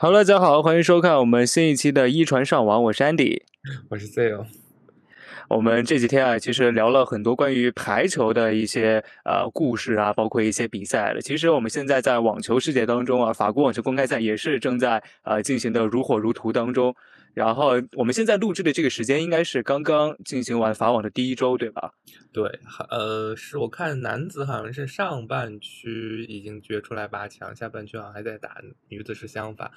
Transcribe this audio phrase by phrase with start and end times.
[0.00, 3.42] 好了，大家好，欢迎收看我们新一期的《一传上网》，我是 Andy，
[3.90, 4.46] 我是 Zio。
[5.50, 11.20] 我们这几天啊，其实聊了很多关于排球的一些呃故事啊，包括一些比赛了。
[11.20, 16.96] 其实我们现在在网球世界当中啊，法国网球公开赛也是正在呃进行的如火如荼当中。
[17.32, 21.92] 然后我们现在录制的这个时间应该是刚刚进行完法网的第一周，对吧？
[22.32, 29.70] 对，呃，是我看男子好像是上半区已经决出来八强，下半区好像还在打，女子是相反。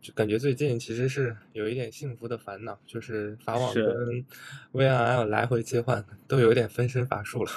[0.00, 4.24] 就感觉最近其实是有一点幸福的烦恼，就是法网跟
[4.72, 7.50] V R L 来回切换，都有点分身乏术了。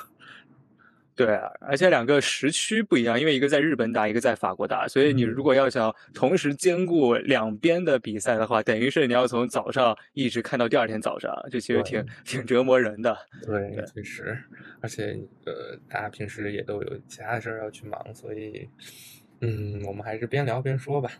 [1.15, 13.15] 对啊，而且两个时区不一样，因为一个在日本打，一个在法国打，所以你如果要想同时兼顾两边的比赛的话，等于是你要从早上一直看到第二天早上，这其实挺挺折磨人的。
[13.45, 14.37] 对，确实，
[14.81, 18.67] 而且呃，大家平时也都有其他的事儿要去忙，所以
[19.41, 21.11] 嗯，我们还是边聊边说吧。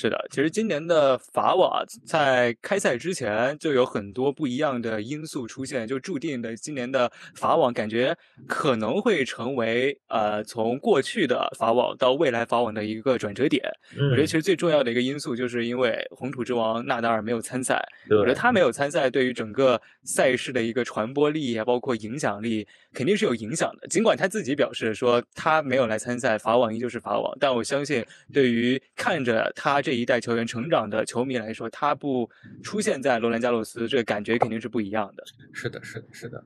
[0.00, 13.60] 是的，其实今年的法网在开赛之前就有很多不一样的因素出现，就注定的今年的法网感觉可能会成为呃从过去的法网到未来法网的一个转折点。
[13.96, 23.88] 我觉得其实最重要的一个因素就是因为红土之王纳达尔没有参赛，我觉得他没有参赛对于整个赛事的一个传播力啊，包括影响力肯定是有影响的。
[23.88, 29.82] 尽管他自己表示说他没有来参赛，法网依旧是法网，但我相信对于看着他。
[29.88, 32.28] 这一代球员成长的球迷来说，他不
[32.60, 35.24] 出现在罗兰加洛斯，这个感觉肯定是不一样的。
[35.50, 36.44] 是的，是的，是的，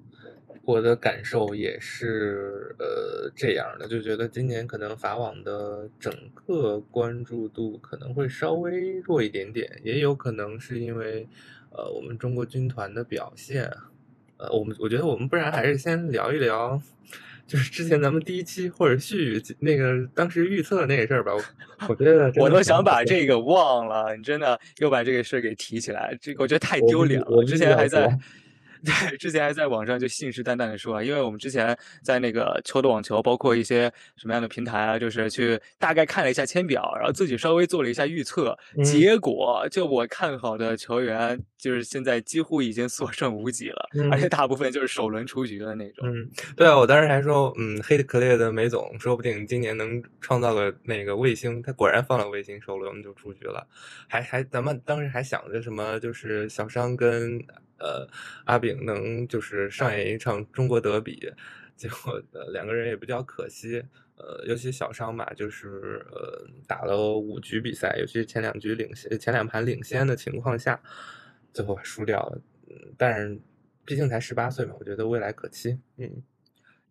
[0.65, 6.15] 我的感受也是呃这样的，就觉得今年可能法网的整
[6.47, 11.29] 个关注度可能会稍微弱一点点，也有可能是因为
[11.70, 13.69] 呃我们中国军团的表现。
[14.36, 16.80] 呃，我们我觉得我们不然还是先聊一聊。
[17.47, 21.33] 就是之前咱们第一期或者续那个当时预测的那个事儿吧，
[21.89, 27.27] 我觉得我都想把这个忘了，你真的又把这个事儿给提起来，这个我觉得太丢脸了。
[27.29, 28.19] 我之前还在。
[28.85, 46.09] 对，之前还在网上就信誓旦旦的说啊，因为我们之前在那个秋的网球，包括一些什么样的平台啊，就是去大概看了一下签表，然后自己稍微做了一下预测，结果就我看好的球员，就是现在几乎已经所剩无几了，而且大部分就是首轮出局的那种。
[46.09, 53.65] 嗯，对啊，我当时还说，嗯，黑的克烈的梅总说不定今年能创造个那个卫星，他果然放了卫星，首轮就出局了，
[54.09, 57.41] 还还咱们当时还想着什么，就是小商跟。
[57.83, 58.09] 呃，
[58.45, 61.29] 阿炳能就是上演一场中国德比，
[61.77, 63.83] 结果呃两个人也比较可惜。
[64.15, 70.81] 呃，尤其小伤吧，就是呃打了五局比赛，尤其是前两局领先、前两盘领先的情况下，
[71.53, 72.41] 最后输掉了。
[72.69, 73.41] 嗯，但是
[73.85, 75.77] 毕竟才十八岁嘛，我觉得未来可期。
[75.97, 76.23] 嗯，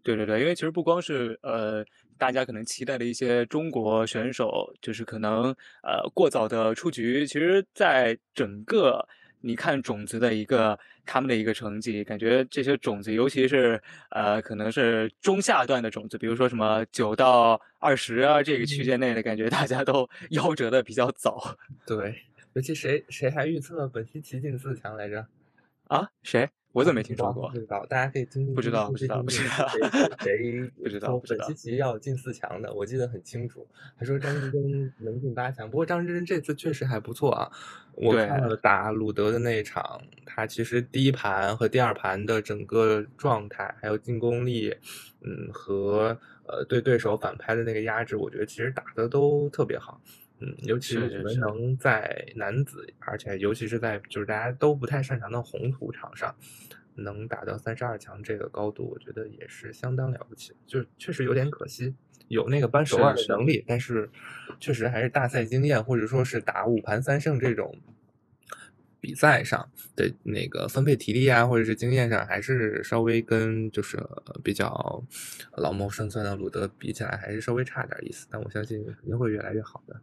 [0.03, 1.85] 对对对，因为其实不光是呃
[2.17, 9.07] 大家可能期待的一些中国选手，就是可能呃过早的出局，其实在整个。
[9.41, 21.57] 你看种子的一个他们的一个成绩，感觉这些种子，尤其是呃，可能是中下段的种子，比如说什么九到二十啊这个区间内的感觉，大家都 夭折的比较早。
[21.85, 22.15] 对，
[22.53, 25.25] 尤其谁谁还预测本期奇进四强来着？
[25.87, 26.49] 啊，谁？
[26.73, 27.49] 我怎么没听说过？
[27.49, 28.53] 不知道，大家可以听听。
[28.55, 29.67] 不知道，不知道， 不知道。
[30.19, 31.17] 谁不知道？
[31.27, 33.67] 本期棋要进四强的，我记得很清楚。
[33.97, 37.51] 还说张志臻能进八强，不过张志臻这次确实还不错啊。
[37.93, 44.73] 我看了打鲁德的那一场，他其实第一盘和第二盘的整个状态，还有进攻力，
[45.21, 46.17] 嗯，和
[46.47, 49.99] 呃对对手反拍的那个压制，我觉得其实打的都特别好。
[50.41, 56.35] 嗯，尤其是我们能在男子，而且尤其是在就是大家都不太擅长的红土场上，
[56.95, 60.53] 能打到三十二强这个高度，我觉得也是相当了不起。
[60.65, 61.93] 就确实有点可惜，
[62.27, 64.09] 有那个扳手腕的能力，但是
[64.59, 67.79] 确实还是大赛经验，或者说是打五盘三胜这种
[68.99, 73.97] 比赛上的那个分配体力啊，或者是经验上，还是稍微跟就是
[74.43, 75.03] 比较
[75.57, 78.27] 老谋深算的鲁德比起来，还是稍微差点意思。
[78.29, 80.01] 但我相信肯定会越来越好的。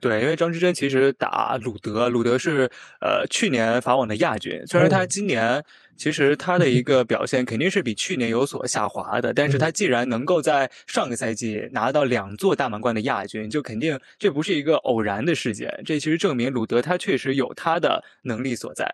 [0.00, 5.64] 对，因为张之臻其实打鲁德，鲁德是呃去年法网的亚军，虽然他今年。
[5.98, 18.88] 其实他的一个表现肯定是比去年有所下滑的，但是他既然能够在上个赛季拿到两座大满贯的亚军，就肯定这不是一个偶然的事件，这其实证明鲁德他确实有他的能力所在。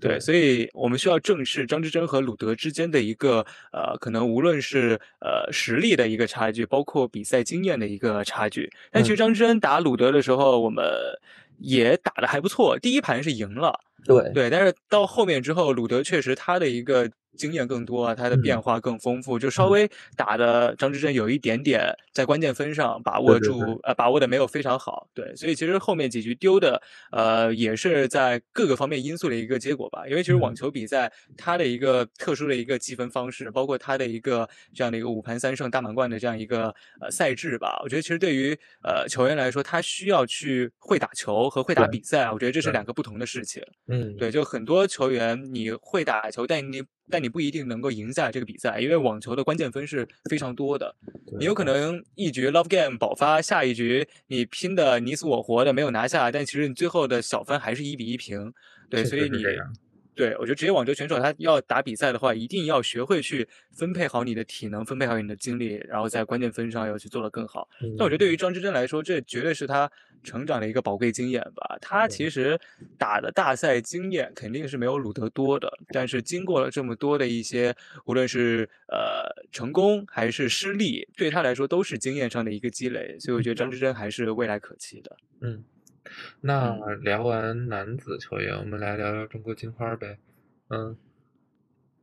[0.00, 8.68] 对，所以我们需要正视张之臻和鲁德之间的一个呃，可能无论是呃实力的一个差距，包括比赛经验的一个差距。
[8.90, 10.84] 但其实张之臻打鲁德的时候，我们
[11.58, 13.78] 也打的还不错，第一盘是赢了。
[14.04, 26.80] 对对，但是到后面之后，鲁德确实他的一个经验更多啊，他的变化更丰富，就稍微打的张之臻有一点点在关键分上把握住，呃，把握的没有非常好，对，所以其实后面几局丢的，
[27.12, 30.06] 呃，也是在各个方面因素的一个结果吧。
[30.08, 43.62] 因为其实网球比赛它的一个特殊的一个积分方式，包括它的一个这样的一个五盘三胜大满贯的这样一个呃赛制吧，我觉得其实对于呃球员来说，他需要去会打球和会打比赛，我觉得这是两个不同的事情。
[43.86, 46.82] 嗯，对，就很多球员你会打球，但你。
[47.10, 50.94] 但你不一定能够赢下这个比赛，因为网球的关键分是非常多的。
[51.38, 58.52] 你有可能一局 love game 爆发，下一局你拼的你死我活的没有拿下，但其实你最后的小分还是一比一平。
[58.90, 59.42] 对，所以你
[60.14, 67.68] 对我觉得职业网球选手他要打比赛的话，一定要学会去分配好你的体能，分配好你的精力，然后在关键分上要去做得更好。
[67.96, 69.90] 那我觉得对于张之臻来说，这绝对是他。
[70.22, 71.78] 成长的一个宝贵经验吧。
[71.80, 72.58] 他其实
[72.96, 77.74] 打的大赛经验肯定是没有鲁德多的，但是经过了这么多的一些，
[78.04, 83.18] 无论是呃成功还是失利，对他来说都是经验上的一个积累。
[83.18, 85.16] 所以我觉得张之臻还是未来可期的。
[85.40, 85.64] 嗯，
[86.40, 90.18] 那聊完男子球员，我们来聊聊中国金花呗。
[90.68, 90.96] 嗯。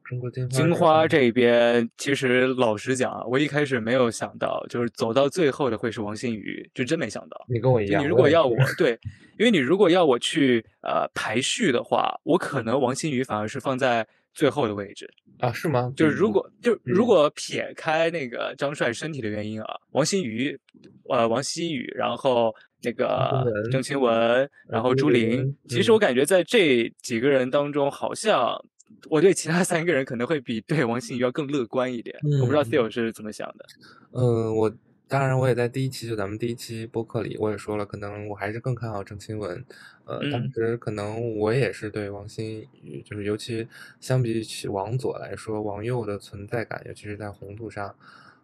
[0.06, 7.46] 中国金金花这边，其实老实讲啊，我一开始没有想到，就是走到最后的会是王欣瑜，就真没想到。
[7.50, 8.04] 你跟我一样。
[8.04, 8.92] 你如果要我对，
[9.40, 15.52] 因为你如果要我去呃排序的话，我可能王欣瑜反而是放在最后的位置啊？
[15.52, 15.92] 是吗？
[15.98, 20.56] 就是如果就如果撇开那个张帅身体的原因啊，王欣瑜，
[21.10, 22.54] 呃，王希雨，然后
[22.84, 28.64] 那个郑钦文，然后朱琳，其实我感觉在这几个人当中，好像。
[29.10, 33.66] 我对其他三个人可能会比对王欣瑜要更乐观一点，我不知道 Theo 是怎么想的。
[34.12, 34.74] 嗯，我
[35.08, 39.64] 当然我也在第一期就咱们第一期播客里我也说了，可能我还是更看好郑钦文。
[40.06, 43.68] 呃，当时可能我也是对王欣瑜，就是尤其
[44.00, 47.96] 相比起王左来说，王右的存在感，尤其是在红土上。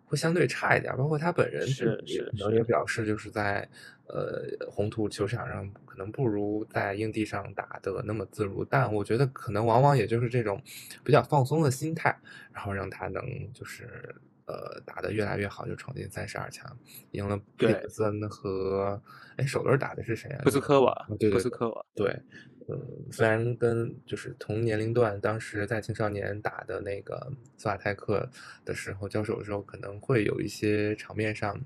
[0.05, 3.65] 会相对差一点，包括他本人是是可能也表示，就是在
[4.13, 10.61] 呃红土球场上可能不如在硬地上打的那么自如，但我觉得可能往往也就是这种
[11.03, 12.15] 比较放松的心态，
[12.53, 13.23] 然后让他能
[13.53, 14.13] 就是
[14.45, 16.77] 呃打得越来越好，就闯进三十二强，
[17.11, 19.01] 赢了佩德森和
[19.37, 20.41] 哎首轮打的是谁啊？
[20.43, 22.21] 布斯科瓦，对，布斯科瓦，对。
[22.69, 22.79] 嗯，
[23.11, 28.29] 虽然跟就是同年龄段，当时在青少年打的那个斯瓦泰克
[28.63, 31.59] 的时候交手的时候，可能会有一些场面上，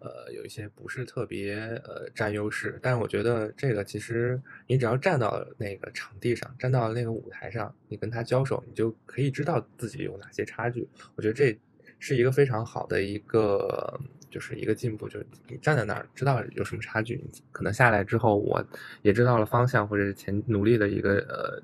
[0.00, 2.78] 呃，有一些不是特别呃占优势。
[2.82, 10.88] 但是我觉得这个其实你只要站到那个场地上，站到那个舞台上，你跟他交手，你就可以知道自己有哪些差距。
[11.14, 11.58] 我觉得这
[11.98, 14.00] 是一个非常好的一个。
[14.28, 18.62] 就是一个进步，就是你站在那儿知道有什么差距，可能下来之后我
[19.00, 21.62] 也知道了方向或者是前努力的一个呃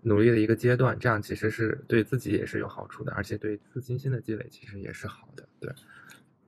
[0.00, 5.46] 努力的一个阶段，这样其实是对自己也是有好处的，而且对自信心的积累其实也是好的。
[5.60, 5.70] 对，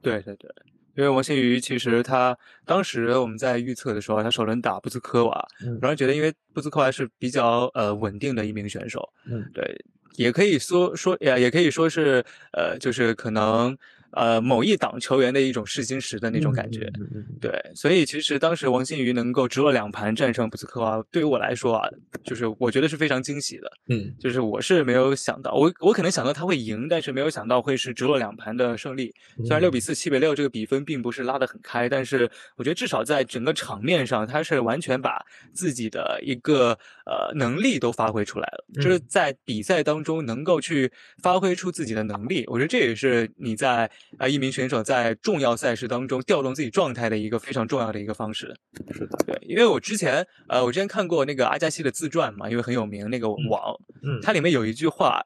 [0.00, 0.50] 对对对，
[0.96, 5.48] 因为王新瑜其实他当时我们在预测的时候，他首轮打布兹科娃，
[5.80, 9.84] 然后觉得因为布兹科娃是比较呃稳定的一名选手，嗯，对，
[10.16, 13.76] 也可以说说也也可以说是呃就是可能。
[14.16, 16.90] 呃，某一档球员的一种试金石的那种感觉，
[17.38, 21.86] 对，所以其实当时王新宇能够直落两盘战胜布斯科娃，对于我来说啊，
[22.24, 29.14] 就是我觉得是非常惊喜的，嗯，就是我是没有想到，我我可能想到他会赢，但是没有想到会是直落两盘的胜利。
[29.44, 42.44] 虽然六比四、七比六这个比分并不是拉得很开，但是我觉得至少在整个场面上，他是完全把自己的一个呃能力都发挥出来了，就是在比赛当中能够去发挥出自己的能力。
[42.48, 43.90] 我觉得这也是你在。
[44.18, 48.54] 啊，一名选手在重要赛事当中调动自己状态的一个非常重要的一个方式。
[48.90, 55.22] 是的，对，因为我之前，呃，我之前看过那个阿加西的自传嘛，因为很有名那个网，嗯，它里面有一句话，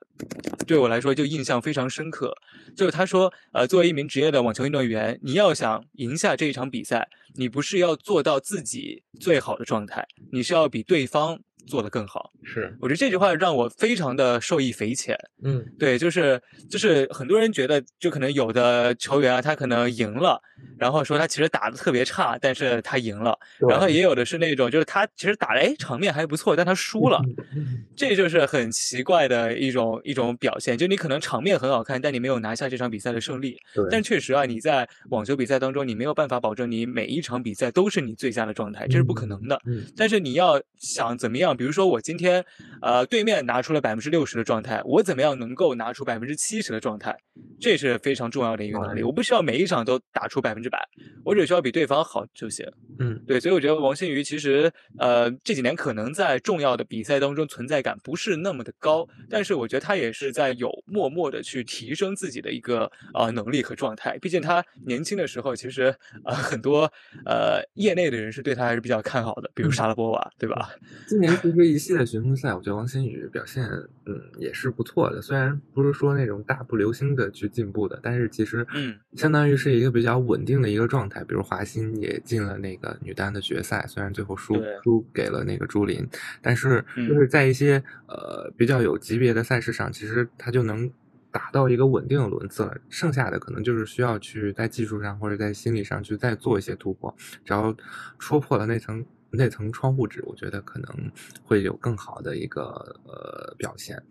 [0.66, 2.34] 对我来说就印象非常深刻，
[2.76, 11.40] 就是他说，呃，作为一名职业的网球运动员，你要想赢下这一场比赛，你不是要做到自己最好的状态，你是要比对方。
[11.66, 15.16] 做得更好，是，我觉得这句话让我非常的受益匪浅。
[15.42, 20.40] 嗯，对，就是就是很多人觉得，就可能有的球员啊，他可能赢了。
[20.78, 23.38] 然后说他其实打的特别差，但是他赢了。
[23.68, 27.20] 然后也有的是那种，就是他其实打的哎场面还不错，但他输了，
[27.96, 30.76] 这就是很奇怪的一种一种表现。
[30.76, 33.56] 就你可能场面很好看，但你没有拿下这场比赛的胜利。
[33.90, 39.60] 但确实啊，你在网球比赛当中，你没有办法保证你每一场比赛都是你最佳的状态，这是不可能的。
[39.66, 42.42] 嗯但是你要想怎么样，比如说我今天
[42.80, 47.14] 呃对面拿出了百分之六十的状态，我怎么样能够拿出百分之七十的状态？
[47.60, 49.02] 这是非常重要的一个能力。
[49.02, 50.70] 我不需要每一场都打出百分之。
[50.70, 50.78] 百，
[51.24, 52.64] 我只需要比对方好就行。
[53.00, 64.16] 嗯，对，所以我觉得王欣瑜其实呃这几年可能在重要的比赛当中存在感不是那么的高，但是我觉得他也是在有默默的去提升自己的一个呃能力和状态。
[64.18, 65.92] 毕竟他年轻的时候，其实
[66.24, 66.90] 呃很多
[67.26, 70.70] 呃业内的人是对他还是比较看好的，比如莎拉波娃，对吧？
[71.08, 73.64] 今年其实一系列巡回赛，我觉得王新宇表现
[74.06, 81.24] 嗯也是不错的，虽然不是说那种大步流星的去进步的，但是其实嗯相当于是一个比较稳定的一个状态。
[81.24, 86.06] 比如华欣也进了那个女单的决赛，虽然最后输输给了那个朱琳，
[86.42, 90.90] 但是嗯就是在一些呃比较有级别的赛事上，其实他就能
[91.30, 92.76] 达到一个稳定的轮次了。
[92.88, 97.74] 剩下的可能就是需要去在技术上或者在心理上去再做一些突破，只要
[98.18, 102.62] 戳破了那层那层窗户纸，我觉得可能会有更好的一个
[103.04, 104.02] 呃表现。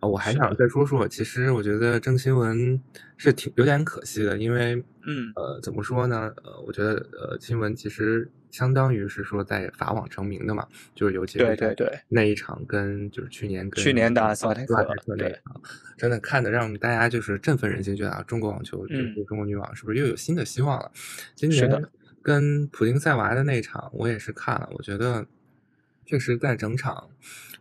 [0.00, 2.80] 呃我还想再说说，其实我觉得郑钦文
[3.16, 4.74] 是挺有点可惜的，因为
[5.06, 6.32] 嗯呃怎么说呢？
[6.42, 10.66] 呃，我觉得呃钦文其实相当于是说在法网成名的嘛，
[10.96, 14.74] 就是尤其是对对对那一场跟就是去年跟去年打斯瓦泰克
[15.06, 15.62] 那一场，
[15.96, 20.90] 真的看的让大家就是振奋人心，觉得啊中国网球就是嗯中国女网是不是又有新的希望了？
[21.36, 21.88] 今是的年
[22.24, 25.26] 跟普丁塞娃的那场我也是看了，我觉得
[26.06, 27.10] 确实在整场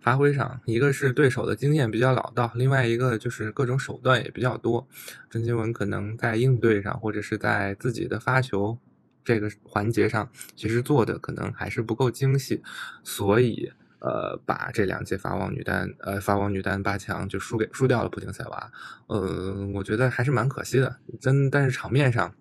[0.01, 4.88] 发挥上，一个是对手的经验比较老道，另外一个就是各种手段也比较多。
[5.29, 8.77] 郑钦文可能在应对上，或者是在自己的发球
[9.25, 12.63] 这个环节上，其实做的可能还是不够精细，
[13.03, 18.72] 所以呃，把这两届法网女单呃法网女单八强就输给输掉了普丁塞娃，
[19.08, 20.98] 呃，我觉得还是蛮可惜的。
[21.20, 22.34] 真但是场面上。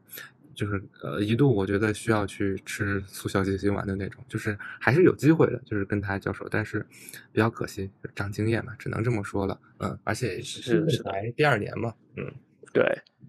[0.55, 6.87] 就是呃，一度我觉得需要去吃速效救心丸的那种，就是还是有机会的，就是跟他交手，但是
[7.33, 11.11] 比较可惜，长经验嘛，只能这么说了，嗯，而且是是是的。
[11.11, 12.33] 才第二年嘛，嗯，
[12.73, 12.85] 对，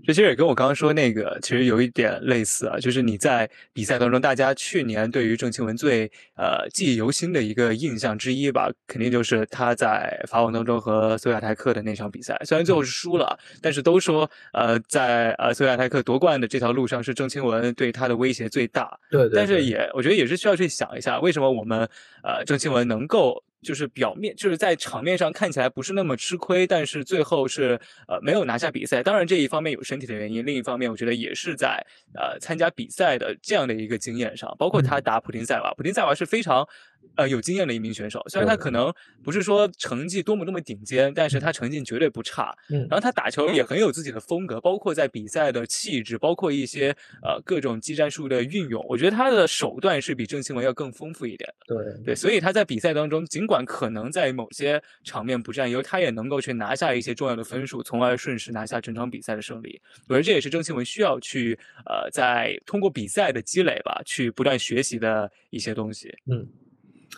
[0.06, 21.88] 这其实也跟我刚刚说那个其实有一点类似啊，就是你在比赛当中，大家去年对于郑钦文最呃记忆犹新的一个印象之一吧，肯定就是他在法网当中和索亚泰克的那场比赛，虽然最后是输了，但是都说呃在呃索亚泰克夺冠的这条路上是郑钦文对他的威胁最大，对但是也我觉得也是需要去想一下，为什么我们
[22.24, 29.02] 呃郑钦文能够就是表面就是在场面上看起来不是那么吃亏，但是最后是呃没有拿下比赛。
[29.02, 36.68] 当然这一方面有身体的原因，另一方面我觉得也是在呃参加比赛的这样的一个经验上，包括他打普丁塞娃，普丁塞娃是非常。
[37.16, 38.94] 呃，有经验的一名选手，虽然他可能
[39.24, 42.56] 不是说成绩多么多么顶尖，但是他成绩绝对不差。
[42.70, 51.76] 嗯然后他打球也很有自己的风格，包括在比赛的气质，包括一些呃各种技战术的运用，我觉得他的手段是比郑钦文要更丰富一点的。
[51.76, 59.82] 对对，所以他在比赛当中，尽管可能在某些场面不占优，他也能够去拿下一些重要的分数，从而顺势拿下整场比赛的胜利。
[60.08, 66.14] 我觉得这也是郑钦文需要去呃，在通过比赛的积累吧，去不断学习的一些东西。
[66.26, 66.46] 嗯，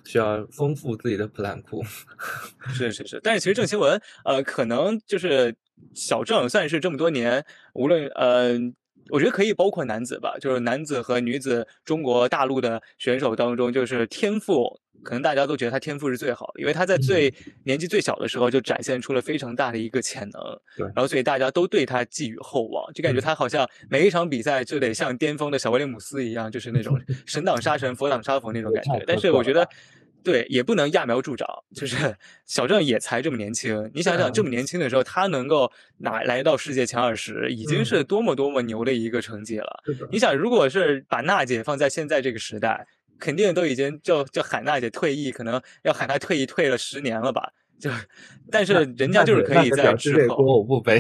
[0.04, 1.84] 需要丰富自己的普兰库。
[2.74, 5.56] 是是是，但是其实郑钦文，呃，可能就是
[5.94, 8.58] 小郑算是这么多年，无论呃，
[9.10, 17.34] 我觉得可以包括男子吧，就是男子和女子中国大陆的选手当中，就是天赋，可能大家都觉得他天赋是最好的，因为他在最
[17.64, 20.42] 年纪最小的时候就展现出了非常大的一个潜能，
[20.76, 20.86] 对。
[20.88, 23.22] 然后所以大家都对他寄予厚望，就感觉嗯。
[23.22, 29.68] 他好像每一场比赛就得像巅峰的小威廉姆斯一样，就是那种 神挡杀神，佛挡杀佛那种感觉，但是我觉得。
[30.26, 31.96] 对，也不能揠苗助长，就是
[32.48, 39.84] 小郑也才这么年轻，你想想这么年轻的时候，他能够拿来到世界前二十，已经是多么多么牛的一个成绩了。
[40.12, 42.88] 你想，如果是把娜姐放在现在这个时代，
[43.20, 47.52] 肯定都已经就就喊娜姐退役，可能要喊她退役退了十年了吧？
[47.80, 47.92] 就，
[48.52, 51.00] 但是人家就是可以在之后，我不背。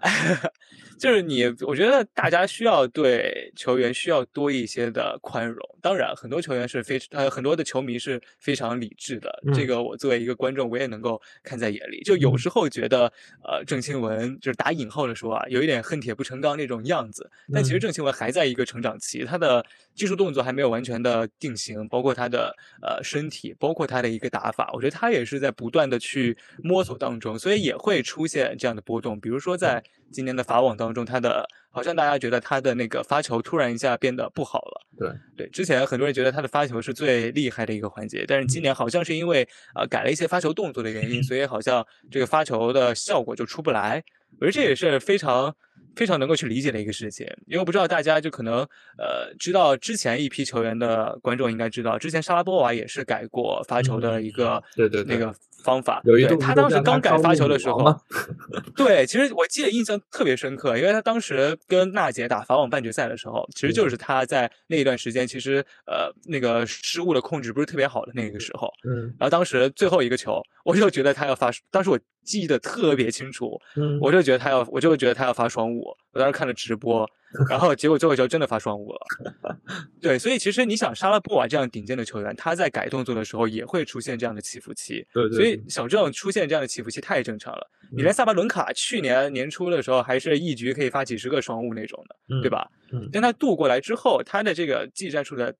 [0.98, 5.58] 就是你，我觉得大家需要对球员需要多一些的宽容。
[5.80, 9.42] 当然，很多球员是非呃，很多的球迷是非常理智的。
[9.54, 12.02] 这嗯个我作为一个观众，我也能够看在眼里。
[12.04, 17.30] 就有嗯时候觉得，呃，郑钦文就是打引号的说啊，有一点恨铁不成钢那种样子。
[17.52, 29.20] 但其实嗯郑钦文还在一个成长期，他的技术动作还没有完全的定型，包括他的呃身体，包括他的一个打法，我觉得他也是在不断的去摸索当中，所以也会出现这样的波动。
[29.20, 29.82] 比如说在
[30.12, 34.86] 今年的法网当中，他的好像大家觉得他的那个发球突然一下变得不好了。
[34.96, 44.02] 对对，之前很多人觉得他的发球是最厉害的一个环节，但是今年好像是因为呃改了一些发球动作的原因， 所以好像这个发球的效果就出不来。
[44.40, 45.54] 我觉得这也是非常
[45.96, 48.58] 非常能够去理解的一个事情，因为我不知道大家就可能
[48.98, 56.00] 呃知道之前一批球员的观众应该知道，之前沙拉波娃也是改过发球的一个对对那个方法。
[56.04, 57.94] 有一对他当时刚改发球的时候
[58.76, 68.70] 对，其实我记得印象特别深刻，因为他当时跟娜姐打法网半决赛的时候，其实就是他在那一段时间，其实呃那个失误的控制不是特别好的那个时候。
[68.86, 75.84] 嗯然后当时最后一个球，我就觉得他要发，当时我记得特别清楚，嗯我就觉得他要，我就觉得他要发双误。
[76.12, 77.08] 我当时看了直播，
[77.50, 79.58] 然后结果最后一球真的发双误了。
[80.00, 85.04] 对，所以其实你想，沙拉波瓦这样顶尖的球员，他在改动作的时候也会出现这样的起伏期。
[85.12, 87.70] 对对所以对小郑出现这样的起伏期太正常了。
[87.90, 92.70] 你嗯连萨巴伦卡去年年初的时候还是一局可以发几十个双误那种的，嗯对吧？
[92.92, 95.54] 嗯但他渡过来之后，他的这个技战术的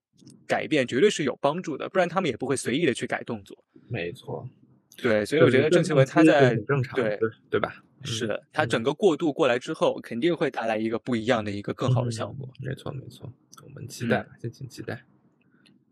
[0.46, 3.56] 改变绝对是有帮助的，不然他们也不会随意的去改动作。
[3.88, 4.48] 没错，
[4.96, 7.82] 对，所以我觉得郑钦文他在很正常，对对对吧？
[8.04, 12.48] 是嗯的他整个过渡过来之后，肯定会带来一个不一样的一个更好的效果。
[12.60, 13.32] 嗯没错没错，
[13.62, 15.02] 我们期待敬请期待。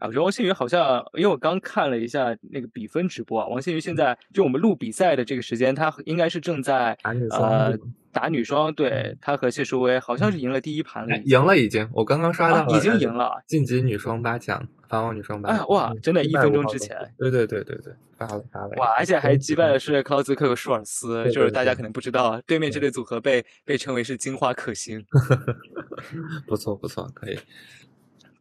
[0.02, 7.78] 啊，我觉得王新宇好像，因为我刚看了一下那个比分直播啊，王新宇现在就我们录比赛的这个时间，他应该是正在打女双呃
[8.10, 15.58] 打女双，对他和谢淑薇好像是赢了第一盘了赢了已经，我刚刚刷到了，啊已经呃赢了，晋级女双八强，法网女双八强。
[15.60, 18.70] 哎哇嗯真的一分150号种钟之前对对对对对，发了发了。
[18.78, 25.04] 哇，而且 还击败的是克劳兹克和舒尔斯，就是大家可能不知道，对面这对组合被被称为是金花克星。
[26.48, 27.38] 不错不错，可以。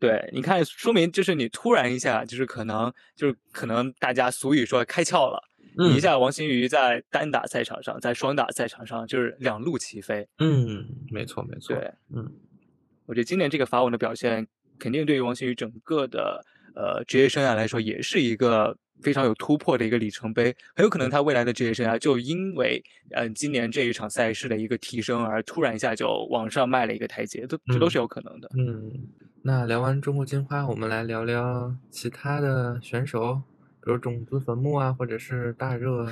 [0.01, 5.39] 对，你看，说明就是你突然一下，就是可能就是可能大家俗语说开窍了，
[5.77, 10.27] 你一嗯下王新宇在单打赛场上，在双打赛场上就是两路齐飞。
[10.39, 11.75] 嗯，没错没错。
[11.75, 12.27] 对，嗯
[13.05, 14.47] 我觉得今年这个法网的表现，
[14.79, 16.43] 肯定对于王新宇整个的
[16.73, 20.55] 呃职业生涯来说，也是一个非常有突破的一个里程碑。
[20.75, 22.81] 很有可能他未来的职业生涯就因为
[23.11, 28.49] 呃今年这一场赛事的一个提升，而突然一下就往上迈了一个台阶，都这都是有可能的。
[28.57, 28.91] 嗯，
[29.43, 33.41] 那聊完中国金花，我们来聊聊其他的选手，
[33.83, 36.07] 比如种子坟墓啊，或者是大热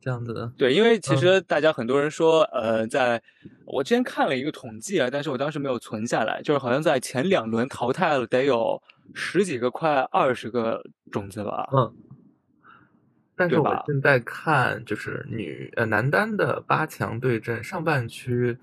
[0.00, 0.50] 这样子的。
[0.56, 3.22] 对，因为其嗯实大家很多人说，呃，在
[3.66, 11.68] 我之前看了一个统计啊，但是我当时没有存下来，就是好像在前两轮淘汰了得有十几个，快二十个种子吧。
[11.74, 11.94] 嗯，
[13.36, 18.56] 但是我对吧现在看就是女呃男单的八强对阵，上半区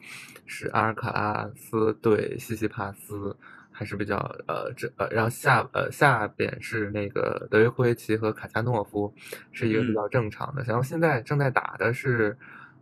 [0.47, 3.37] 是阿尔卡拉斯对西西帕斯，
[3.77, 4.15] 还是比较
[4.47, 9.13] 呃这呃，然后下呃下边是那个德约科维奇和卡恰诺夫，
[9.51, 10.63] 是一个比嗯较正常的。
[10.63, 12.37] 然后现在正在打的是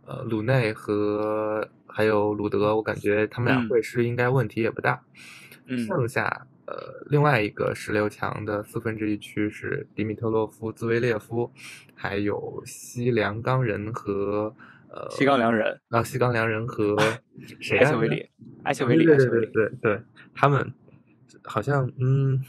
[0.06, 5.02] 呃鲁内和还有鲁德，我感觉他们俩嗯会师应该问题也不大。
[5.66, 6.76] 嗯剩下呃
[7.10, 11.50] 另外一个十六强的四分之一区是迪米特洛夫、兹维列夫，
[11.94, 14.54] 还有西凉冈人和
[14.90, 16.96] 呃西冈良人、啊西冈良人和
[17.60, 18.30] 谁来着埃切维里、
[18.62, 19.26] 埃切维里、对对。
[19.52, 20.00] 对对，
[20.34, 20.72] 他们
[21.42, 22.42] 好像嗯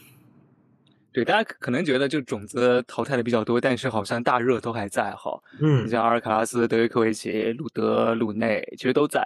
[1.15, 5.41] 对，大家可可能觉得就种子淘汰的比较多，但是好像大热都还在哈。
[5.61, 9.25] 你嗯像阿尔卡拉斯、德约科维奇、鲁德、鲁内，其实都在，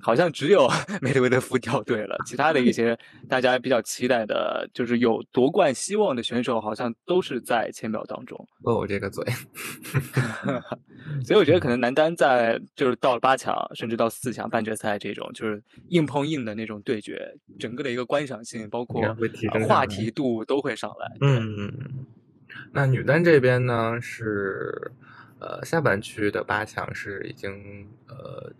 [0.00, 0.66] 好像只有
[1.02, 8.48] 梅德韦德夫掉队了，其他的一些大家比较期待的，就是有夺冠希望的选手，好像都是在签表当中。
[8.62, 9.22] 哦我这个嘴，
[11.22, 19.02] 所以我觉得可能男单在就是到了八强，甚至到四强半决赛这种，就是硬碰硬的那种对决，整个的一个观赏性，包括
[19.68, 21.25] 话题度都会上来。
[21.26, 22.06] 嗯，
[22.72, 24.92] 那女单这边呢是
[25.40, 28.52] 呃下半区的八强是已经呃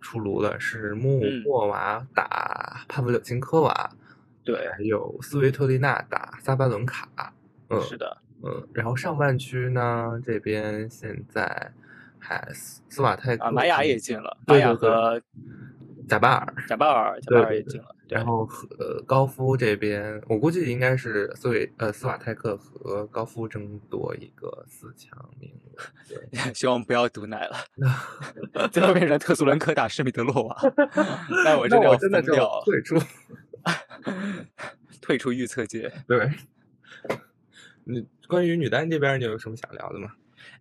[0.00, 1.42] 出炉了，是穆嗯。
[1.44, 3.90] 霍娃打帕夫柳金科娃，
[4.44, 7.32] 对，还有斯维特丽娜打萨巴伦卡，
[7.70, 11.72] 嗯是的，嗯，然后上半区呢这边现在
[12.18, 15.20] 还斯斯瓦泰克啊，玛雅也进了，玛雅和
[16.08, 17.95] 贾巴尔，贾巴尔，贾巴尔也进了。
[18.08, 25.82] 对然后和呃高夫这边，我估计应该是斯维呃斯瓦泰克和高夫争夺一个四强名额。
[26.08, 27.56] 对， 希望不要毒奶了，
[28.70, 30.56] 最后变成特苏伦科打施密德洛娃，
[31.44, 32.96] 那我真的要那我真的就疯掉，退出。
[35.00, 35.92] 退出预测界。
[36.06, 36.30] 对，
[37.84, 40.12] 你关于女单这边，你有什么想聊的吗？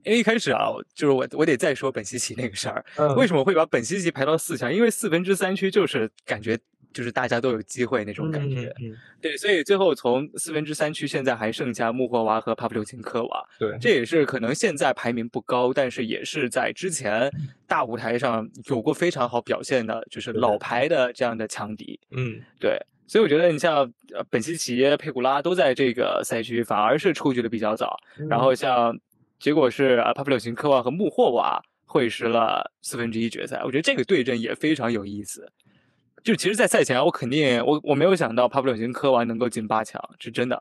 [0.03, 4.71] 因为一开始啊，就是我我得再说本西奇那个事儿，嗯为什么会把本西奇排到四强？
[4.73, 6.57] 因为四分之三区就是感觉
[6.95, 17.29] 就是大家都有机会那种感觉，嗯，嗯对，所以最后从四分之三区现在还剩下穆霍娃和帕布柳琴科娃，对，这也是可能现在排名不高，但是也是在之前
[17.67, 21.99] 大舞台上有过非常好表现的，就是老牌的这样的强敌。
[22.11, 27.97] 嗯对，所以我觉得你像呃本西奇、佩古拉都在这个赛区反而是出局的比较早，
[28.29, 28.97] 然后像
[29.37, 33.61] 结果是啊帕布柳琴科娃和穆霍娃会师了四分之一决赛。
[33.65, 35.51] 我觉得这个对阵也非常有意思。
[36.25, 40.59] 就其实，在赛前我肯定我我没有想到帕布柳琴科娃能够进八强，是真的。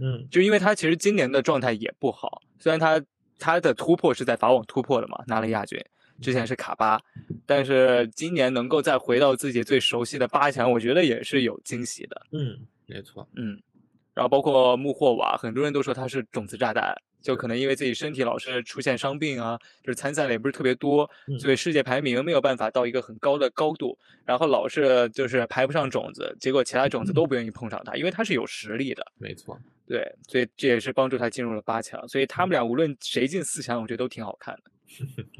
[0.00, 3.00] 嗯，就因为他其实今年的状态也不好，虽然他
[3.38, 5.80] 他的突破是在法网突破的嘛，拿了亚军，
[6.20, 7.00] 之前是卡巴，
[7.46, 12.26] 但是今年能够再回到自己最熟悉的八强，我觉得也是有惊喜的。
[12.32, 13.28] 嗯，没错。
[13.36, 13.62] 嗯，
[14.14, 16.94] 然后包括穆霍瓦，很多人都说他是种子炸弹。
[17.24, 29.02] 就可能因为自己身体老是出现伤病啊，就是参赛的也不是特别多，所以世界排名没有办法到一个很高的高度，然后老是就是排不上种子，结果其他种子都不愿意碰上他，因为他是有实力的。
[29.16, 32.06] 没错，对，所以这也是帮助他进入了八强。
[32.06, 34.70] 所以他们俩无论谁进四强，我觉得都挺好看的。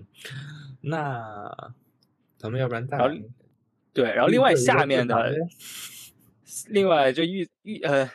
[0.80, 1.74] 那
[2.38, 2.96] 咱们要不然再
[3.92, 5.34] 对，然后另外下面的，
[6.70, 8.10] 另外这预预呃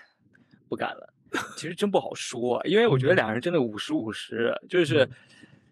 [0.70, 1.14] 不敢了。
[1.58, 5.08] 其实真不好说，因为我觉得两人真的五十五十，就是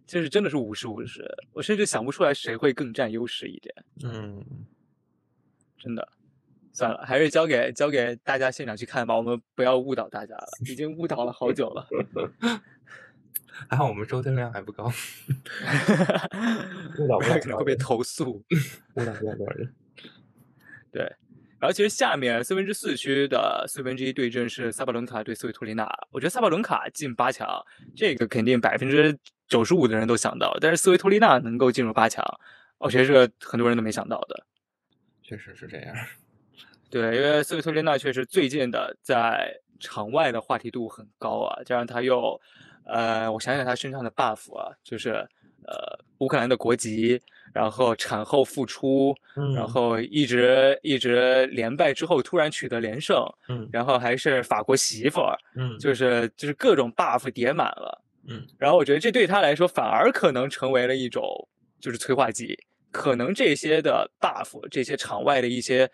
[0.06, 3.74] 就是真的是五十五十，我甚至想不出来谁会更占优势一点。
[4.04, 4.46] 嗯，
[5.80, 6.08] 真的，
[6.74, 11.88] 算了，还是交给交给大家现场去看吧，我们不要误导大家了，已经误导了好久了。
[13.68, 14.86] 还好我们收听量还不高，
[17.00, 18.44] 误导不了可能会被投诉，
[18.94, 19.74] 误导不了多少人。
[20.92, 21.12] 对。
[21.60, 27.48] 然后其实下面四分之四区的四分之一对阵是萨巴伦卡对斯维托利娜，我觉得萨巴伦卡进八强，
[27.96, 29.18] 这个肯定百分之
[29.48, 32.24] 九十五的人都想到，但是斯维托利娜能够进入八强，
[32.78, 34.46] 我觉得是很多人都没想到的。
[35.24, 35.96] 确实是这样。
[36.92, 42.40] 对，因为斯维托利娜确实最近的在场外的话题度很高啊，加上他又，
[42.86, 45.10] 呃，我想想他身上的 buff 啊，就是
[45.66, 47.20] 呃乌克兰的国籍。
[47.54, 49.16] 然后产后复出，
[49.56, 61.48] 然后一直一直连败之后突然取得连胜，嗯，然后还是法国媳妇儿，嗯，就是就是各种 buff 叠满了，嗯，然后我觉得这对他来说反而可能成为了一种
[61.80, 62.58] 就是催化剂，
[62.92, 65.90] 可能这些的 buff 这些场外的一些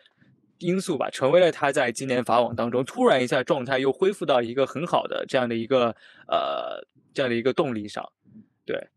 [0.60, 5.96] 因素吧，成为了他在今年法网当中突然一下状态又恢复到一个很好的这样的一个
[6.28, 8.08] 呃这样的一个动力上，
[8.66, 8.88] 对。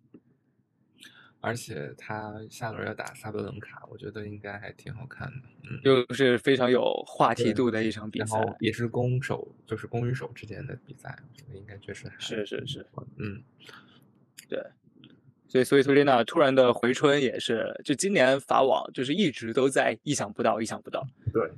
[1.46, 12.84] 而且他下轮要打萨博伦卡，我觉得应该还挺好看的，嗯，又是非常有话题度的一场比赛，也是攻守，就是攻与守之间的比赛，我觉得应该确实还是是是，
[13.18, 13.40] 嗯，
[14.48, 14.60] 对，
[15.46, 21.48] 所以所以托丽娜突然的回春也是，就今年法网就是一直都在意想不到，意想不到，对，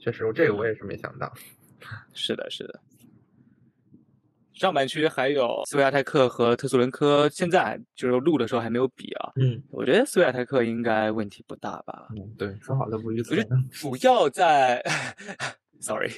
[0.00, 1.32] 确实，这个我也是没想到，
[2.12, 2.80] 是的，是的。
[4.56, 9.32] 上半区还有斯维亚泰克和特苏伦科，现在就是录的时候还没有比啊。
[9.36, 12.08] 嗯，我觉得斯维亚泰克应该问题不大吧。
[12.16, 13.34] 嗯，对，说好的不预测。
[13.34, 14.82] 我觉得主要在。
[15.80, 16.10] Sorry，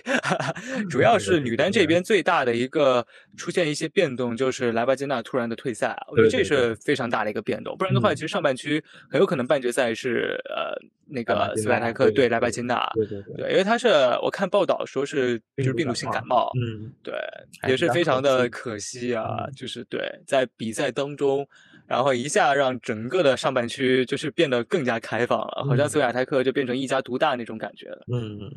[0.88, 6.76] 主要是女单这边最大的一个出现一些变动，就是莱巴金娜突然的退赛，我觉得这是。
[6.84, 7.76] 非常大的一个变动。
[7.76, 10.72] 不然的话，其实上半区很有可能半决赛是呃
[11.06, 13.88] 那个斯维泰克对莱巴金娜，对对对，因为他是
[14.22, 17.14] 我看报道说是就是病毒性感冒，嗯，对，
[17.68, 21.46] 也是非常的可惜啊，就是对在比赛当中，
[21.86, 28.50] 然后一下让整个的上半区就是变得更加开放了，好像斯维亚泰克就变成一家独大那种感觉了，嗯。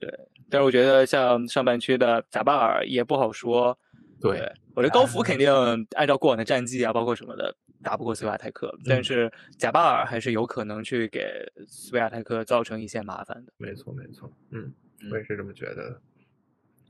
[0.00, 0.10] 对，
[0.48, 3.78] 但是我觉得像上半区的贾巴尔也不好说。
[4.20, 5.50] 对，我觉得高福肯 定
[5.96, 8.74] 按照过往的战绩啊，包括什么的，打不过斯维亚泰克。
[8.84, 13.52] 但是贾巴尔还是有可能去给斯维亚泰克造成一些麻烦的。
[13.56, 14.72] 没错，没错，嗯，
[15.10, 16.00] 我也是这么觉得。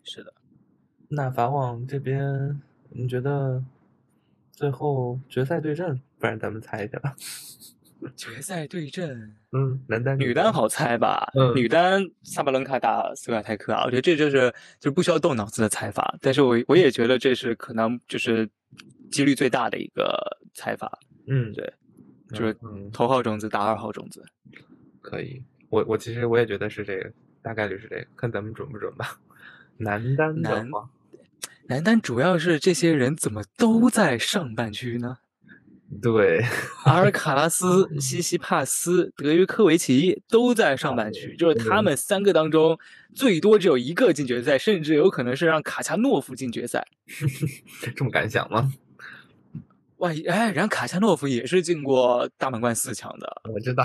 [0.02, 0.32] 是的。
[1.08, 3.62] 那法网这边，你觉得
[4.52, 6.00] 最后决赛对阵？
[6.18, 7.14] 不然咱们猜一下吧。
[8.16, 11.30] 决赛对阵，嗯，男单、女单好猜吧？
[11.34, 18.48] 嗯，女单萨巴伦卡打斯维亚泰克啊，我觉得这就是就是不需要动脑子的猜法，但是我我也觉得这是可能就是
[19.10, 20.18] 几率最大的一个
[20.54, 20.98] 猜法。
[21.26, 21.72] 嗯，对，
[22.30, 22.56] 就是
[22.92, 24.22] 头号种子打二号种子，
[25.00, 25.42] 可以。
[25.68, 29.20] 我我其实我也觉得是这个，大概率是这个，看咱们准不准吧。
[29.76, 30.68] 男单男
[31.68, 35.18] 男单主要是这些人怎么都在上半区呢？
[36.00, 36.40] 对，
[36.84, 42.78] 阿尔卡拉斯、西西帕斯、德约科维奇都在上半区，就是他们三个当中
[43.12, 46.86] 最多只有一个进决赛，甚至有可能是让卡恰诺夫进决赛。
[47.96, 48.72] 这么敢想吗？
[49.96, 53.84] 万一哎，然后卡恰诺夫也是进过大满贯四强的，我知道。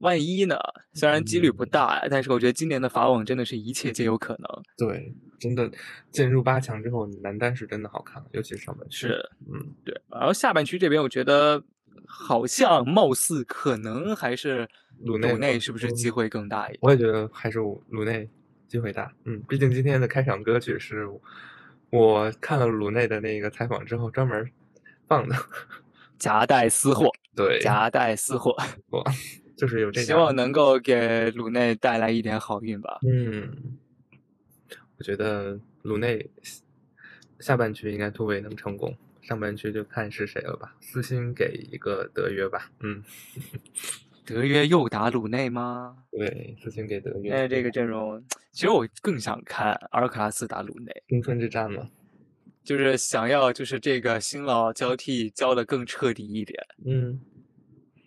[0.00, 0.58] 万一呢？
[0.92, 4.62] 虽然几率不大，但是我觉得今年的法网真的是一切皆有可能。
[4.76, 5.70] 对，真的
[6.10, 9.06] 进入八强之后，男单是真的好看，尤其是上半区。
[9.06, 9.98] 是，嗯，对。
[10.10, 11.62] 然后下半区这边，我觉得
[12.06, 14.68] 好像貌似可能还是
[15.00, 16.78] 鲁内，是不是机会更大一点？
[16.82, 18.28] 我也觉得还是鲁内
[18.66, 19.12] 机会大。
[19.24, 21.06] 嗯，毕竟今天的开场歌曲是
[21.90, 24.50] 我看了鲁内的那个采访之后专门
[25.06, 25.36] 放的。
[26.18, 28.54] 夹带私货，对，夹带私货，
[29.60, 32.98] 就是有这，希望能够给鲁内带来一点好运吧。
[33.06, 33.76] 嗯，
[34.96, 36.30] 我觉得鲁内
[37.40, 40.74] 下半区应该突围能成功，上半区就看是谁了吧。
[40.80, 43.04] 私心给一个德约吧，嗯。
[44.24, 45.96] 德约又打鲁内吗？
[46.12, 47.30] 对，私心给德约。
[47.32, 51.90] 那这个阵容，其实我更想看阿尔卡拉斯打鲁内，青春之战嘛，
[52.62, 56.64] 就是想要就是这个新老交替交的更彻底一点。
[56.86, 57.20] 嗯，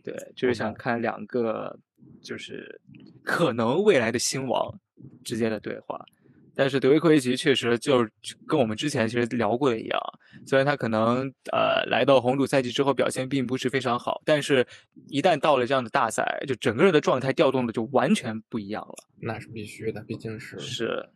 [0.04, 1.80] 对，就是想看两个
[2.22, 2.80] 就是
[3.24, 4.78] 可能未来的新王
[5.24, 6.04] 之间的对话。
[6.56, 8.08] 但是德维科维奇确实就
[8.46, 10.00] 跟我们之前其实聊过的一样，
[10.46, 14.64] 虽然他可能呃来到红土赛季之后表现并不是非常好，但是
[15.08, 18.96] 一旦到了这样的大赛，就整个人的状态调动的就完全不一样了。
[19.20, 21.10] 那是必须的，毕竟是是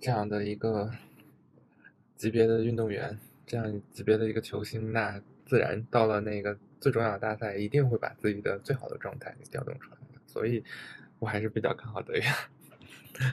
[0.00, 0.90] 这样的一个
[2.16, 10.20] 级别的运动员，这样级别的一个球星，那自然到了那个最重要的大赛，一定会把自己的最好的状态给调动出来的。
[10.26, 10.62] 所以，
[11.18, 12.22] 我还是比较看好德约。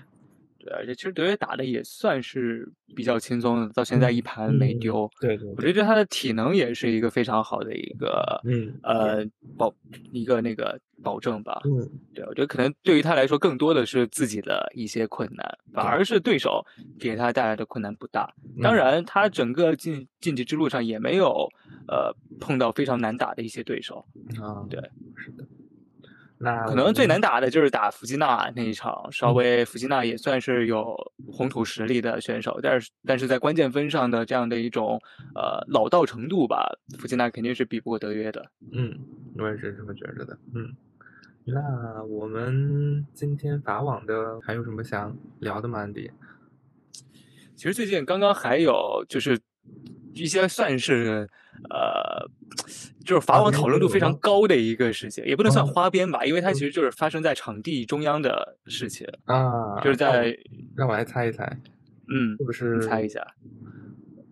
[0.57, 5.09] 对，而且其实德约打的也算是比较轻松的，到现在一盘没丢。
[5.19, 9.25] 对对，我觉得他的体能也是一个非常好的一个，嗯呃
[9.57, 9.73] 保
[10.13, 11.59] 一个那个保证吧。
[11.65, 16.63] 嗯，对，我觉得可能对于他来说，更多的是自己的一些困难，反而是对手
[16.97, 18.31] 给他带来的困难不大。
[18.61, 21.49] 当然，他整个晋晋级之路上也没有
[21.87, 24.05] 呃碰到非常难打的一些对手。
[24.41, 24.79] 啊，对，
[25.15, 25.45] 是的。
[26.43, 30.97] 那可能最难打的就是打弗吉纳那一场，稍微弗吉纳也算是有
[31.31, 34.99] 红土实力的选手，但是但是在关键分上的这样的一种
[35.35, 36.67] 呃老道程度吧，
[36.97, 38.43] 弗吉纳肯定是比不过德约的。
[38.71, 38.97] 嗯，
[39.37, 40.35] 我也是这么觉着的。
[40.55, 40.75] 嗯，
[41.45, 45.81] 那我们今天法网的还有什么想聊的吗？
[45.81, 46.09] 安迪？
[47.55, 49.39] 其实最近刚刚还有就是
[50.21, 51.29] 一些算是。
[51.69, 52.25] 呃，
[53.05, 60.35] 就是法网讨论度非常高的一个事情，也不能算花边吧，因为它其实就是发生在场地中央的事情啊，就是在
[60.75, 61.45] 让我来猜一猜，
[62.07, 63.21] 嗯，是不是猜一下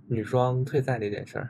[0.08, 1.50] 女双退赛那件事儿？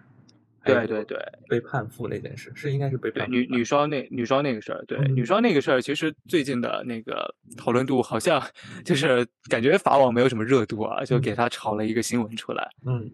[0.65, 8.43] 对对对，被判负那件事是应该是被判女女双那女双那个事儿，对女双那个事儿，其实最近的那个讨论度好像
[8.84, 13.10] 就是感觉法网没有什么热度啊，就给他炒了一个新闻出来，嗯。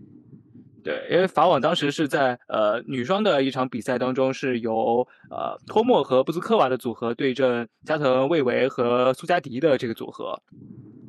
[0.86, 10.40] 对，因为法网当时是在呃女双的一场比赛当中，是由呃托莫和布兹科娃的组合对阵加藤未唯和苏加迪的这个组合。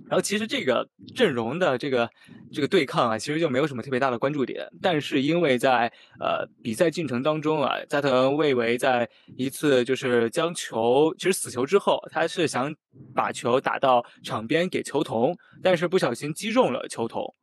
[0.09, 2.09] 然后其实这个阵容的这个
[2.51, 4.67] 这个对抗啊，其实就没有什么特别大的关注点。
[4.81, 12.75] 但是因为在呃比赛进程当中啊，加藤未唯在一次就是将球其实死球之后，他是想
[13.15, 17.35] 把球打到场边给球童，但是不小心击中了球童。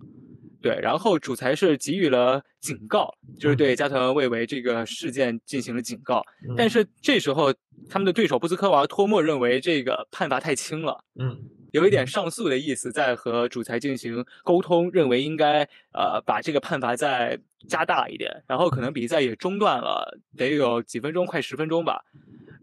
[0.64, 6.26] 对，然后主裁是给予了警告，就是对加藤未唯这个事件进行了警告。
[6.56, 7.54] 但是这时候
[7.90, 11.38] 他们的对手布斯科娃托莫认为这个判罚太轻了，嗯，
[11.74, 18.44] 有一点上诉的意思，在和主裁进行沟通，认为应该呃把这个判罚再加大一点。
[18.48, 22.06] 然后可能比赛也中断了，得有几分钟，快十分钟吧。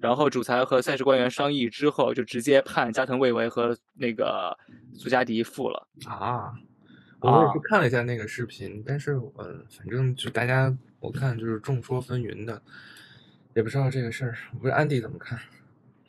[0.01, 4.57] 然后主裁和赛事官员商议之后，就直接判加藤未唯和那个
[4.95, 6.51] 苏加迪负了啊。
[7.21, 12.61] 我也是看了一下那个视频，但是呃，反正就大家我看就是众说纷纭的，
[13.55, 15.39] 也不知道这个事儿，不是安迪怎么看？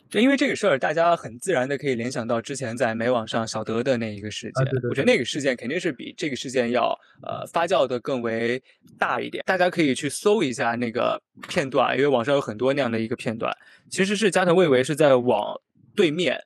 [0.10, 4.66] 就因为这个事儿，大家很自然的可以联想到之前在美网上小德的那一个事件。
[4.90, 8.62] 我觉得那个事件肯定是比这个事件要呃发酵的更为
[9.00, 9.42] 大一点。
[9.48, 13.56] 大家可以去搜一下那个片段，因为网上有很多那样的一个片段，
[13.90, 15.60] 其实是加藤未唯是在往
[15.96, 16.42] 对面。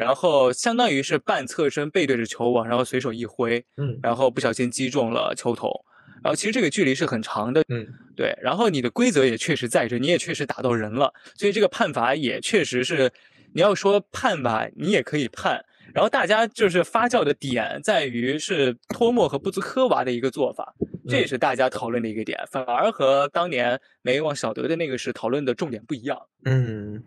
[0.00, 5.70] 然后相当于是半侧身背对着球网，然后随手一挥，嗯，然后不小心击中了球头。
[6.22, 7.86] 然后其实这个距离是很长的，嗯，
[8.16, 8.34] 对。
[8.40, 13.12] 然后你的规则也确实在这，你也确实打到人了，所以这个判罚也确实是，
[13.52, 15.62] 你要说判吧，你也可以判。
[15.92, 20.74] 然后大家就是发酵的点在于是托莫和布兹科娃的一个做法，
[21.06, 27.02] 这也是大家讨论的一个点，反而和当年美网小德的那个是讨论的重点不一样，嗯。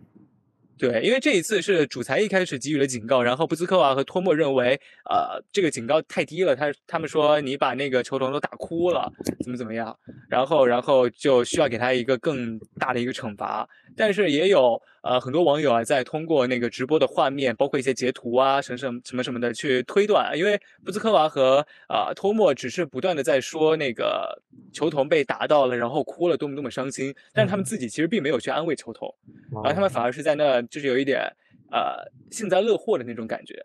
[0.84, 4.78] 对，因为这一次是主裁一开始给予了警告，然后布兹科娃和托莫认为，
[5.10, 9.10] 呃，这个警告太低了，他他们说你把那个球童都打哭了，
[9.41, 9.98] 怎么怎么样，
[10.30, 13.65] 然后然后就需要给他一个更大的一个惩罚，
[13.96, 14.82] 但是也有。
[15.04, 21.58] 呃，很多网友啊，在通过那个直播的画面，包括一些截图啊，什么什么什么什么的去推断，因为布兹科娃和
[21.89, 29.13] 啊托莫只是不断的在说那个球童被打到了，然后哭了，多么多么伤心，但是他们自己其实并没有去安慰球童，
[29.52, 31.22] 然后他们反而是在那就是有一点
[31.70, 33.62] 呃幸灾乐祸的那种感觉，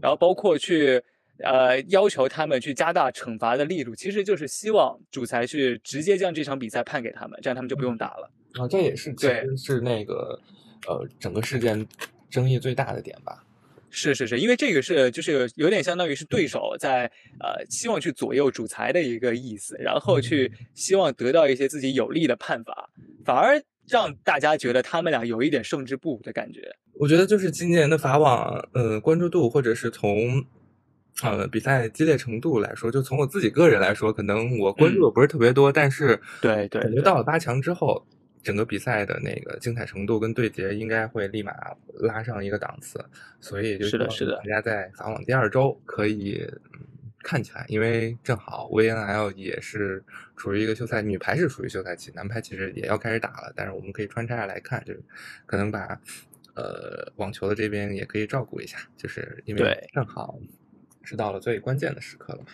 [0.00, 1.02] 然后包括去
[1.40, 8.30] 呃要求他们去加大惩罚的力度，其实就是希望主裁去直接将这场比赛判给他们，这样他们就不用打了。
[8.54, 9.44] 啊，这也是对。
[9.56, 10.40] 是那个
[10.86, 11.86] 呃整个事件
[12.30, 13.42] 争议最大的点吧。
[13.88, 22.90] 是是是，因为这个是就是有点相当于是对手在呃希望去左右主裁的一个意思，然后去希望得到一些自己有利的判罚，
[23.24, 26.70] 反而让大家觉得他们俩有一点胜之不武的感觉。
[26.94, 30.44] 我觉得就是今年的法网，呃，关注度或者是从
[31.22, 38.04] 呃比赛激烈程度来说，就从我自己个人来说，可能我关注的不是特别多，但是对对，感觉到了八强之后。
[38.46, 41.52] 整个比赛的那个精彩程度跟对决应该会立马
[41.98, 43.04] 拉上一个档次，
[43.40, 46.48] 所以就是的，是的，大家在法网第二周可以
[47.24, 50.00] 看起来，因为正好 VNL 也是
[50.36, 55.02] 处于一个休赛，女排是处于休赛期，男排其实也要开始打了，但是我们可以穿插着来看，就是
[55.44, 56.00] 可能把
[56.54, 60.38] 呃网球的这边也可以照顾一下，就是因为正好
[61.02, 62.46] 是到了最关键的时刻了嘛。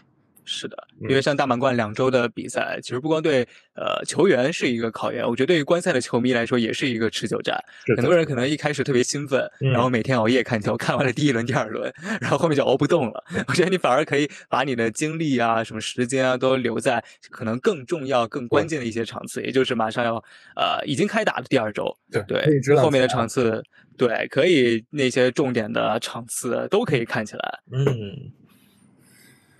[0.44, 7.56] 是的，因为像大满贯两周的比赛，其实不光对呃球员是一个考验，我觉得对于观赛的球迷来说也是一个持久战。
[7.96, 13.24] 很多人可能一开始特别兴奋，然后每天熬夜看球，看完了第一轮、第二轮，然后后面就熬不动了。
[13.46, 20.16] 我觉得你反而可以把你的精力啊、什么时间啊都留在可能更重要、更关键的一些场次，也就是马上要
[20.56, 21.96] 呃已经开打的第二周。
[22.26, 23.62] 对，后面的场次，
[23.96, 27.60] 对，可以那些重点的场次都可以看起来。
[27.70, 28.32] 嗯。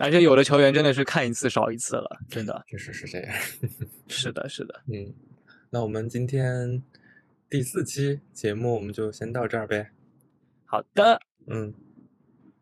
[0.03, 3.33] 而且有的球员真的是看一次少一次了，真的，确实是这样。
[4.09, 5.15] 是的，是的，嗯，
[5.71, 6.83] 那我们今天
[7.49, 9.93] 第四期节目我们就先到这儿呗。
[10.65, 11.73] 好的，嗯，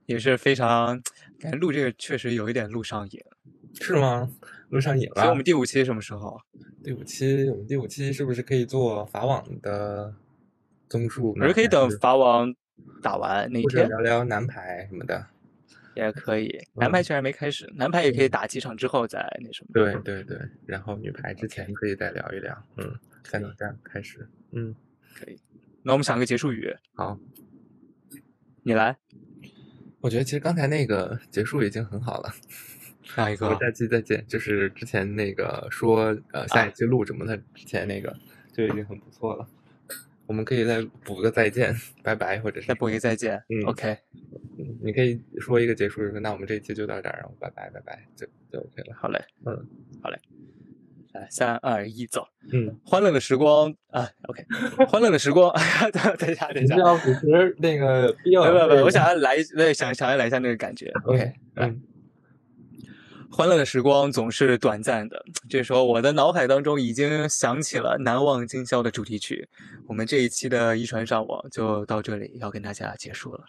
[0.05, 1.01] 也是非常
[1.39, 3.19] 感觉录这个确实有一点录上瘾，
[3.81, 4.31] 是吗？
[4.69, 5.15] 录上瘾了。
[5.15, 6.39] 所以我们第五期什么时候？
[6.85, 10.15] 第五期，我们第五期是不是可以做法网的
[10.91, 11.31] 综述？
[11.31, 12.55] 我们可以等法网
[13.01, 15.27] 打完那天聊聊男排什么的。
[15.95, 19.71] 也可以，男排虽然没开始，男排也可以打几场之后再那什么。
[19.73, 24.75] 对对对，然后女排之前可以再聊一聊，嗯，才能这样开始，嗯，
[25.15, 25.39] 可以。
[25.83, 27.19] 那我们想个结束语，好，
[28.63, 28.97] 你来。
[30.01, 32.33] 我觉得其实刚才那个结束已经很好了。
[33.03, 33.51] 下一个？
[33.59, 38.17] 下期再见，就是之前那个说呃下一期录什么的之前那个
[38.53, 39.49] 就已经很不错了。
[40.31, 43.35] 我们可以再补个再见，拜拜，或者是再补一个再见。
[43.49, 43.99] 嗯，OK。
[44.81, 48.97] 你可以说一个结束语，那我们这一期就到这儿，然后拜拜，拜拜，就就 OK 了。
[48.97, 49.67] 好嘞，嗯，
[50.01, 50.17] 好嘞。
[51.15, 52.25] 来，三二一，走。
[52.53, 54.47] 嗯，欢乐的时光啊，OK。
[54.87, 55.53] 欢乐的时光，
[56.17, 56.77] 等一下，等一下。
[56.77, 58.45] 要主持那个必要。
[58.45, 59.37] 不不不，我想要来，
[59.75, 60.93] 想想要来一下那个感觉。
[61.07, 61.83] OK，嗯。
[63.33, 65.25] 欢乐的时光总是短暂的。
[65.49, 69.49] 这时候，我的脑海当中已经响起了《难忘今宵》的主题曲。
[69.87, 73.45] 我们这一期的一传上网就到这里，要跟大家结束了。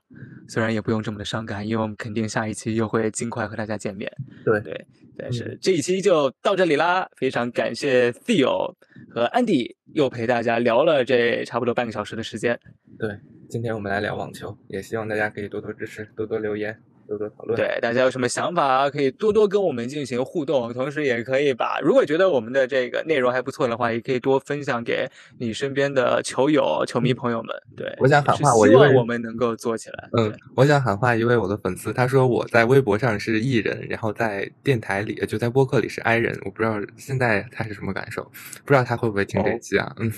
[0.48, 4.12] 虽然也不用这么的伤感，因为我们肯定下一期又会尽快和大家见面。
[4.46, 4.86] 对对，
[5.18, 7.10] 但是这一期就到这里啦。
[7.18, 8.76] 非常感谢 Theo
[9.10, 12.60] 和 Andy 又陪大家聊了这差不多半个小时的时间。
[13.00, 13.10] 对，
[13.50, 16.80] 今天我们来聊网球，也希望大家可以多多支持，多多留言。
[17.12, 25.06] 多多讨论，对大家有什么想法，可以多多跟我们进行互动，同时也可以把，如果觉得我们的这个内容还不错的话，也可以多分享给
[25.38, 27.54] 你身边的球友、球迷朋友们。
[27.76, 30.10] 对，我想喊话，我希望我们能够做起来。
[30.18, 38.24] 嗯，我想喊话一位我的粉丝，他说我在微博上是艺人，然后在电台里就在播客里是 I 人，我不知道现在他是什么感受，
[38.64, 39.94] 不知道他会不会听这期啊？
[40.00, 40.10] 嗯，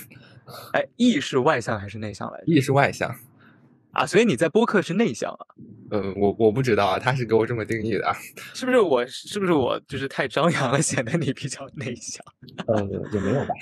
[0.72, 3.12] 哎，E 是外向还是内向来着？E 是外向。
[3.94, 5.46] 啊，所以你在播客是内向啊？
[5.90, 8.14] 嗯，我我不知道啊，他是给我这么定义的，
[8.52, 12.24] 是不是我是不是我就是太张扬了，显得你比较内向？
[12.68, 13.54] 嗯，也没有吧。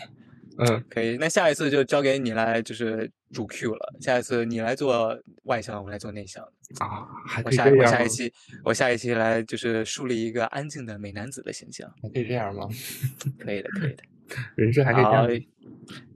[0.58, 3.94] 嗯，可以，那下一次就交给你来就是主 Q 了。
[4.00, 6.44] 下一次你来做外向，我来做内向。
[6.78, 11.90] 啊，还我下我下一期我下一期来就是树立一个安静的美男子的形象。
[12.02, 12.68] 还可以这样吗？
[13.38, 14.02] 可以的，可以的。
[14.54, 15.28] 人设还可以这样。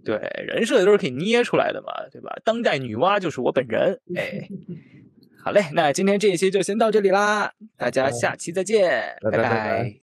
[0.05, 2.37] 对，人设都是可以捏出来的嘛，对吧？
[2.44, 4.48] 当代女娲就是我本人， 哎，
[5.42, 9.94] 好嘞，那今天这一期就先到这里啦，大家下期再见，拜拜。